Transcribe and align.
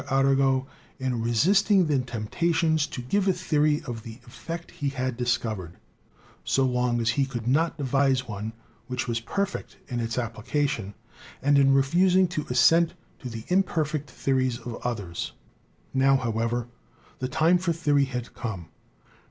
Arago 0.11 0.65
in 0.97 1.21
resisting 1.21 1.85
the 1.85 1.99
temptations 1.99 2.87
to 2.87 3.03
give 3.03 3.27
a 3.27 3.33
theory 3.33 3.83
of 3.85 4.01
the 4.01 4.19
effect 4.25 4.71
he 4.71 4.89
had 4.89 5.15
discov 5.15 5.57
ered, 5.57 5.71
so 6.43 6.65
long 6.65 6.99
as 6.99 7.09
he 7.11 7.23
could 7.27 7.47
not 7.47 7.77
devise 7.77 8.27
one 8.27 8.51
which 8.87 9.07
was 9.07 9.19
perfect 9.19 9.77
in 9.89 9.99
its 9.99 10.17
application, 10.17 10.95
and 11.43 11.59
in 11.59 11.71
refusing 11.71 12.27
to 12.27 12.47
assent 12.49 12.95
to 13.19 13.29
the 13.29 13.43
imper 13.43 13.85
fect 13.85 14.09
theories 14.09 14.57
of 14.57 14.81
others." 14.83 15.33
Now, 15.93 16.17
however, 16.17 16.67
the 17.19 17.27
time 17.27 17.59
for 17.59 17.71
the 17.71 17.91
ory 17.91 18.05
had 18.05 18.33
come. 18.33 18.69